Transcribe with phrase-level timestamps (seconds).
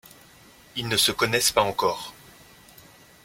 [0.77, 2.15] Ils ne se connaissent pas encore.